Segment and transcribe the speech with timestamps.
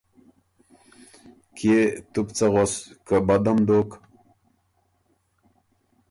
[1.57, 1.79] کيې
[2.11, 2.73] تُو بو څۀ غؤس
[3.05, 3.89] که بدم دوک؟